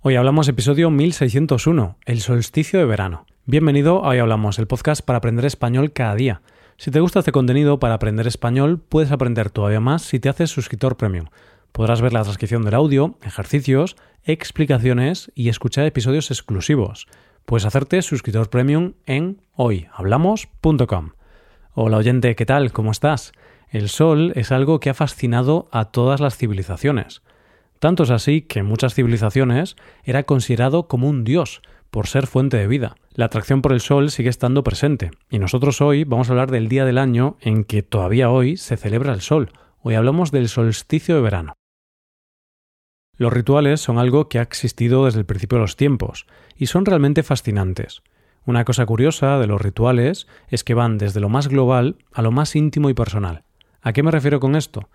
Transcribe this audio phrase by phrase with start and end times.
[0.00, 3.26] Hoy hablamos episodio 1601, el solsticio de verano.
[3.46, 6.40] Bienvenido a Hoy Hablamos, el podcast para aprender español cada día.
[6.76, 10.50] Si te gusta este contenido para aprender español, puedes aprender todavía más si te haces
[10.50, 11.26] suscriptor premium.
[11.72, 17.08] Podrás ver la transcripción del audio, ejercicios, explicaciones y escuchar episodios exclusivos.
[17.44, 21.10] Puedes hacerte suscriptor premium en hoyhablamos.com.
[21.74, 22.70] Hola oyente, ¿qué tal?
[22.70, 23.32] ¿Cómo estás?
[23.68, 27.20] El sol es algo que ha fascinado a todas las civilizaciones.
[27.78, 32.56] Tanto es así que en muchas civilizaciones era considerado como un dios, por ser fuente
[32.56, 32.96] de vida.
[33.14, 36.68] La atracción por el sol sigue estando presente, y nosotros hoy vamos a hablar del
[36.68, 39.52] día del año en que todavía hoy se celebra el sol.
[39.80, 41.54] Hoy hablamos del solsticio de verano.
[43.16, 46.26] Los rituales son algo que ha existido desde el principio de los tiempos,
[46.56, 48.02] y son realmente fascinantes.
[48.44, 52.30] Una cosa curiosa de los rituales es que van desde lo más global a lo
[52.30, 53.44] más íntimo y personal.
[53.82, 54.88] ¿A qué me refiero con esto?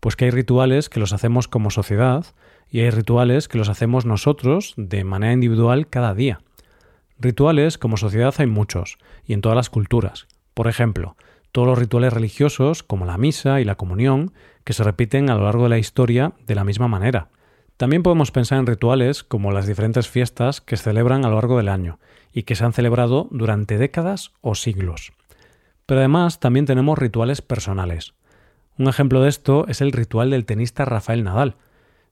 [0.00, 2.26] Pues que hay rituales que los hacemos como sociedad
[2.70, 6.40] y hay rituales que los hacemos nosotros de manera individual cada día.
[7.18, 10.28] Rituales como sociedad hay muchos, y en todas las culturas.
[10.54, 11.16] Por ejemplo,
[11.50, 14.32] todos los rituales religiosos, como la misa y la comunión,
[14.64, 17.28] que se repiten a lo largo de la historia de la misma manera.
[17.76, 21.56] También podemos pensar en rituales como las diferentes fiestas que se celebran a lo largo
[21.56, 21.98] del año
[22.32, 25.12] y que se han celebrado durante décadas o siglos.
[25.86, 28.14] Pero además también tenemos rituales personales.
[28.78, 31.56] Un ejemplo de esto es el ritual del tenista Rafael Nadal.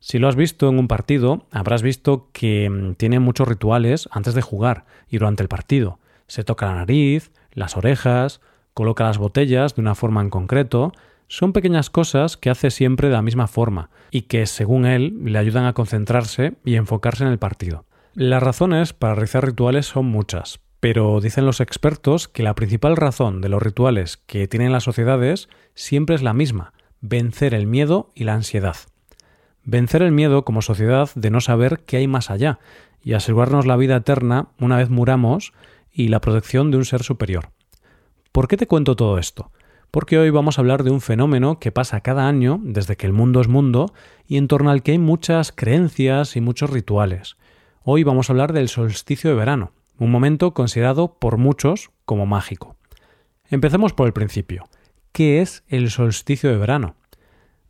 [0.00, 4.34] Si lo has visto en un partido, habrás visto que mm, tiene muchos rituales antes
[4.34, 6.00] de jugar y durante el partido.
[6.26, 8.40] Se toca la nariz, las orejas,
[8.74, 10.92] coloca las botellas de una forma en concreto.
[11.28, 15.38] Son pequeñas cosas que hace siempre de la misma forma y que, según él, le
[15.38, 17.84] ayudan a concentrarse y enfocarse en el partido.
[18.14, 23.40] Las razones para realizar rituales son muchas, pero dicen los expertos que la principal razón
[23.40, 28.22] de los rituales que tienen las sociedades siempre es la misma, vencer el miedo y
[28.22, 28.76] la ansiedad.
[29.64, 32.60] Vencer el miedo como sociedad de no saber qué hay más allá
[33.02, 35.54] y asegurarnos la vida eterna una vez muramos
[35.90, 37.48] y la protección de un ser superior.
[38.30, 39.50] ¿Por qué te cuento todo esto?
[39.90, 43.12] Porque hoy vamos a hablar de un fenómeno que pasa cada año desde que el
[43.12, 43.92] mundo es mundo
[44.28, 47.36] y en torno al que hay muchas creencias y muchos rituales.
[47.82, 52.76] Hoy vamos a hablar del solsticio de verano, un momento considerado por muchos como mágico.
[53.48, 54.64] Empecemos por el principio.
[55.12, 56.96] ¿Qué es el solsticio de verano?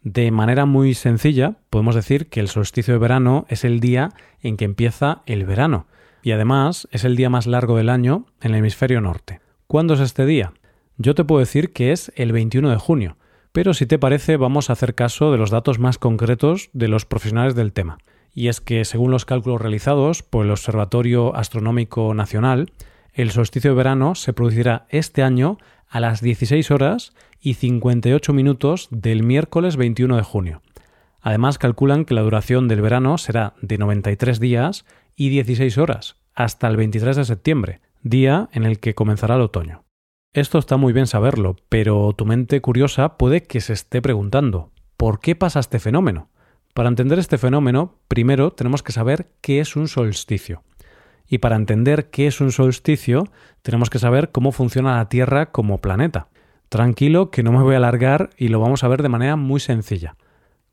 [0.02, 4.10] De manera muy sencilla, podemos decir que el solsticio de verano es el día
[4.40, 5.86] en que empieza el verano,
[6.22, 9.40] y además es el día más largo del año en el hemisferio norte.
[9.66, 10.52] ¿Cuándo es este día?
[10.96, 13.16] Yo te puedo decir que es el 21 de junio,
[13.52, 17.04] pero si te parece vamos a hacer caso de los datos más concretos de los
[17.04, 17.98] profesionales del tema
[18.36, 22.70] y es que según los cálculos realizados por el Observatorio Astronómico Nacional,
[23.14, 25.56] el solsticio de verano se producirá este año
[25.88, 30.60] a las 16 horas y 58 minutos del miércoles 21 de junio.
[31.22, 34.84] Además, calculan que la duración del verano será de 93 días
[35.16, 39.84] y 16 horas, hasta el 23 de septiembre, día en el que comenzará el otoño.
[40.34, 45.20] Esto está muy bien saberlo, pero tu mente curiosa puede que se esté preguntando, ¿por
[45.20, 46.28] qué pasa este fenómeno?
[46.76, 50.62] Para entender este fenómeno, primero tenemos que saber qué es un solsticio.
[51.26, 53.24] Y para entender qué es un solsticio,
[53.62, 56.28] tenemos que saber cómo funciona la Tierra como planeta.
[56.68, 59.58] Tranquilo, que no me voy a alargar y lo vamos a ver de manera muy
[59.58, 60.16] sencilla.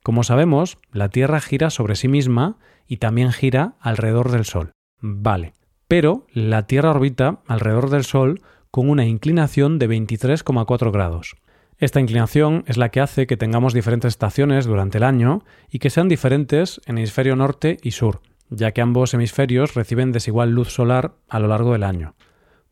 [0.04, 4.74] Como sabemos, la Tierra gira sobre sí misma y también gira alrededor del Sol.
[5.00, 5.54] Vale.
[5.88, 8.42] Pero la Tierra orbita alrededor del Sol
[8.72, 11.38] con una inclinación de 23,4 grados.
[11.84, 15.90] Esta inclinación es la que hace que tengamos diferentes estaciones durante el año y que
[15.90, 21.16] sean diferentes en hemisferio norte y sur, ya que ambos hemisferios reciben desigual luz solar
[21.28, 22.16] a lo largo del año.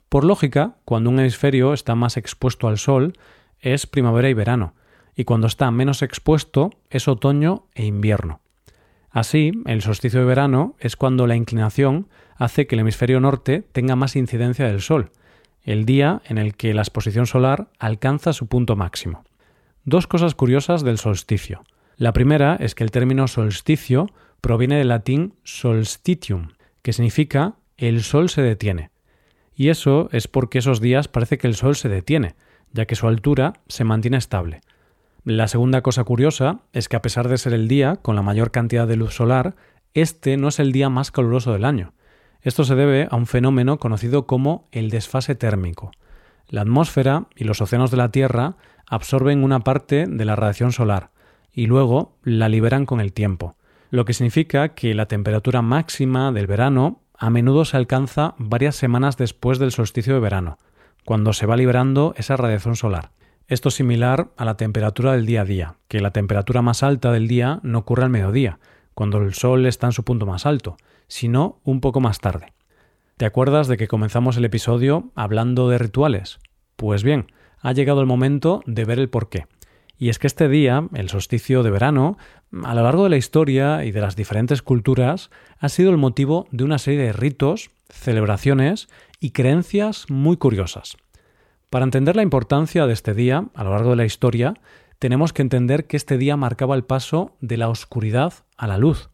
[0.08, 3.12] Por lógica, cuando un hemisferio está más expuesto al sol,
[3.60, 4.76] es primavera y verano,
[5.14, 8.40] y cuando está menos expuesto es otoño e invierno.
[9.10, 12.08] Así, el solsticio de verano es cuando la inclinación
[12.38, 15.12] hace que el hemisferio norte tenga más incidencia del sol,
[15.64, 19.24] el día en el que la exposición solar alcanza su punto máximo.
[19.84, 21.64] Dos cosas curiosas del solsticio.
[21.98, 24.08] La primera es que el término solsticio
[24.42, 26.50] proviene del latín solstitium,
[26.82, 28.90] que significa el sol se detiene.
[29.56, 32.36] Y eso es porque esos días parece que el sol se detiene,
[32.74, 34.62] ya que su altura se mantiene estable.
[35.24, 38.50] La segunda cosa curiosa es que a pesar de ser el día con la mayor
[38.50, 39.56] cantidad de luz solar,
[39.94, 41.94] este no es el día más caluroso del año.
[42.44, 45.92] Esto se debe a un fenómeno conocido como el desfase térmico.
[46.48, 48.56] La atmósfera y los océanos de la Tierra
[48.88, 51.12] absorben una parte de la radiación solar
[51.54, 53.56] y luego la liberan con el tiempo,
[53.90, 59.18] lo que significa que la temperatura máxima del verano a menudo se alcanza varias semanas
[59.18, 60.58] después del solsticio de verano,
[61.06, 63.12] cuando se va liberando esa radiación solar.
[63.48, 67.12] Esto es similar a la temperatura del día a día, que la temperatura más alta
[67.12, 68.60] del día no ocurre al mediodía,
[68.94, 70.78] cuando el sol está en su punto más alto,
[71.12, 72.54] sino un poco más tarde.
[73.18, 76.40] ¿Te acuerdas de que comenzamos el episodio hablando de rituales?
[76.78, 79.46] Pues bien, ha llegado el momento de ver el porqué.
[79.98, 82.18] Y es que este día, el solsticio de verano,
[82.64, 86.48] a lo largo de la historia y de las diferentes culturas, ha sido el motivo
[86.52, 88.88] de una serie de ritos, celebraciones
[89.20, 90.96] y creencias muy curiosas.
[91.70, 94.54] Para entender la importancia de este día a lo largo de la historia,
[94.98, 99.11] tenemos que entender que este día marcaba el paso de la oscuridad a la luz.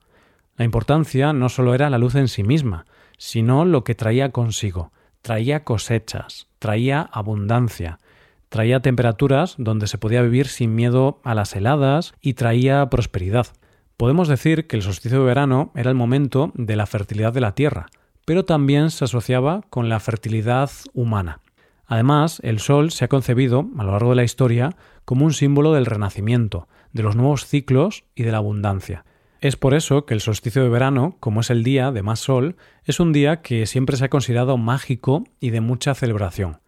[0.58, 2.86] La importancia no solo era la luz en sí misma,
[3.18, 4.92] sino lo que traía consigo.
[5.22, 8.00] Traía cosechas, traía abundancia,
[8.50, 13.48] Traía temperaturas donde se podía vivir sin miedo a las heladas y traía prosperidad.
[13.98, 17.56] Podemos decir que el solsticio de verano era el momento de la fertilidad de la
[17.56, 17.88] tierra,
[18.26, 21.42] pero también se asociaba con la fertilidad humana.
[21.88, 25.74] Además, el sol se ha concebido a lo largo de la historia como un símbolo
[25.74, 29.04] del renacimiento, de los nuevos ciclos y de la abundancia.
[29.40, 32.56] Es por eso que el solsticio de verano, como es el día de más sol,
[32.86, 36.60] es un día que siempre se ha considerado mágico y de mucha celebración.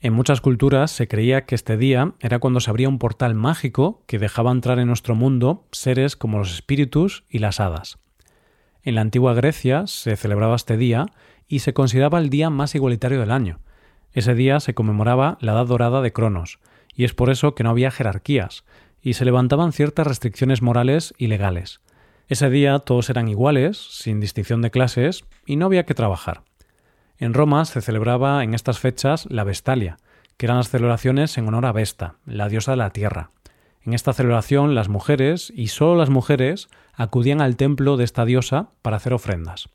[0.00, 4.04] En muchas culturas se creía que este día era cuando se abría un portal mágico
[4.06, 7.98] que dejaba entrar en nuestro mundo seres como los espíritus y las hadas.
[8.84, 11.06] En la antigua Grecia se celebraba este día
[11.48, 13.58] y se consideraba el día más igualitario del año.
[14.12, 16.60] Ese día se conmemoraba la edad dorada de Cronos,
[16.94, 18.64] y es por eso que no había jerarquías,
[19.02, 21.80] y se levantaban ciertas restricciones morales y legales.
[22.28, 26.42] Ese día todos eran iguales, sin distinción de clases, y no había que trabajar.
[27.16, 29.96] En Roma se celebraba en estas fechas la Vestalia,
[30.36, 33.30] que eran las celebraciones en honor a Vesta, la diosa de la tierra.
[33.82, 38.68] En esta celebración las mujeres, y solo las mujeres, acudían al templo de esta diosa
[38.82, 39.70] para hacer ofrendas.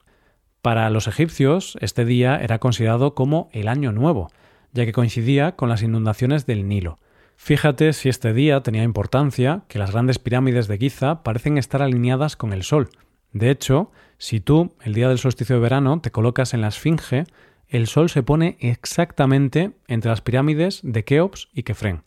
[0.62, 4.32] Para los egipcios, este día era considerado como el Año Nuevo,
[4.74, 7.00] ya que coincidía con las inundaciones del Nilo.
[7.36, 12.36] Fíjate si este día tenía importancia que las grandes pirámides de Giza parecen estar alineadas
[12.36, 12.90] con el Sol,
[13.34, 17.26] de hecho, si tú, el día del solsticio de verano, te colocas en la Esfinge,
[17.68, 22.04] el Sol se pone exactamente entre las pirámides de Keops y Kefren.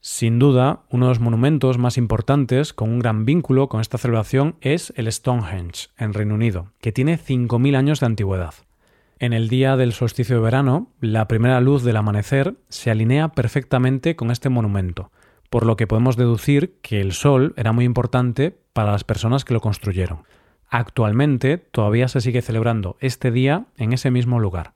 [0.00, 4.56] Sin duda, uno de los monumentos más importantes con un gran vínculo con esta celebración
[4.60, 8.54] es el Stonehenge, en Reino Unido, que tiene 5.000 años de antigüedad.
[9.18, 14.14] En el día del solsticio de verano, la primera luz del amanecer se alinea perfectamente
[14.14, 15.10] con este monumento,
[15.48, 19.54] por lo que podemos deducir que el Sol era muy importante para las personas que
[19.54, 20.24] lo construyeron.
[20.68, 24.74] Actualmente todavía se sigue celebrando este día en ese mismo lugar.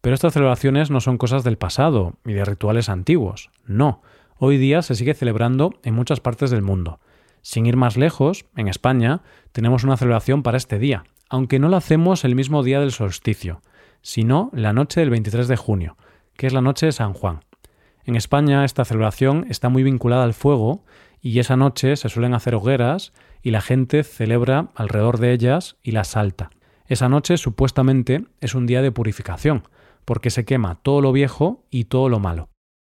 [0.00, 4.00] Pero estas celebraciones no son cosas del pasado y de rituales antiguos, no.
[4.38, 7.00] Hoy día se sigue celebrando en muchas partes del mundo.
[7.42, 11.78] Sin ir más lejos, en España tenemos una celebración para este día, aunque no la
[11.78, 13.62] hacemos el mismo día del solsticio,
[14.02, 15.96] sino la noche del 23 de junio,
[16.36, 17.40] que es la noche de San Juan.
[18.04, 20.84] En España esta celebración está muy vinculada al fuego
[21.20, 23.12] y esa noche se suelen hacer hogueras
[23.42, 26.50] y la gente celebra alrededor de ellas y las salta.
[26.86, 29.64] Esa noche supuestamente es un día de purificación,
[30.04, 32.48] porque se quema todo lo viejo y todo lo malo.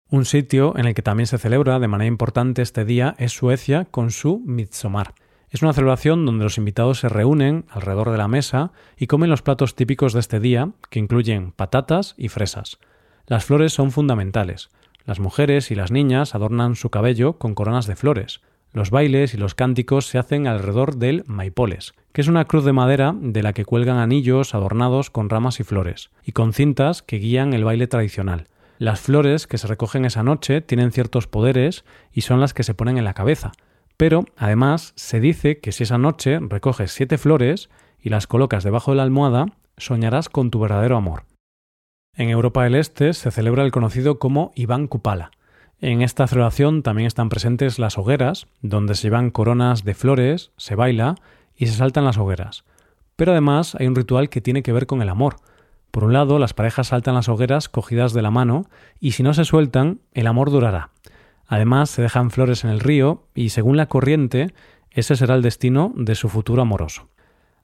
[0.09, 3.85] Un sitio en el que también se celebra de manera importante este día es Suecia
[3.85, 5.15] con su Midsommar.
[5.57, 9.41] Es una celebración donde los invitados se reúnen alrededor de la mesa y comen los
[9.41, 12.77] platos típicos de este día, que incluyen patatas y fresas.
[13.27, 14.69] Las flores son fundamentales.
[15.07, 18.43] Las mujeres y las niñas adornan su cabello con coronas de flores.
[18.75, 22.75] Los bailes y los cánticos se hacen alrededor del maipoles, que es una cruz de
[22.75, 27.17] madera de la que cuelgan anillos adornados con ramas y flores, y con cintas que
[27.17, 28.45] guían el baile tradicional.
[28.79, 32.75] Las flores que se recogen esa noche tienen ciertos poderes y son las que se
[32.75, 33.53] ponen en la cabeza.
[33.97, 38.91] Pero, además, se dice que si esa noche recoges siete flores y las colocas debajo
[38.91, 41.25] de la almohada, soñarás con tu verdadero amor.
[42.15, 45.31] En Europa del Este se celebra el conocido como Iván Kupala.
[45.81, 50.75] En esta celebración también están presentes las hogueras, donde se llevan coronas de flores, se
[50.75, 51.17] baila
[51.55, 52.65] y se saltan las hogueras.
[53.17, 55.37] Pero además hay un ritual que tiene que ver con el amor.
[55.91, 58.67] Por un lado, las parejas saltan las hogueras cogidas de la mano
[59.01, 60.91] y si no se sueltan, el amor durará.
[61.47, 64.53] Además, se dejan flores en el río y, según la corriente,
[64.91, 67.09] ese será el destino de su futuro amoroso.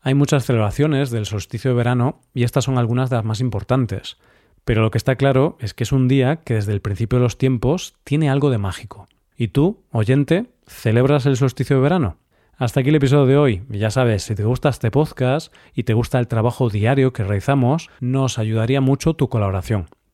[0.03, 4.19] Hay muchas celebraciones del solsticio de verano y estas son algunas de las más importantes.
[4.65, 7.25] Pero lo que está claro es que es un día que desde el principio de
[7.25, 9.09] los tiempos tiene algo de mágico.
[9.37, 12.17] ¿Y tú, oyente, celebras el solsticio de verano?
[12.57, 13.63] Hasta aquí el episodio de hoy.
[13.71, 17.91] Ya sabes, si te gusta este podcast y te gusta el trabajo diario que realizamos,
[18.01, 19.87] nos ayudaría mucho tu colaboración.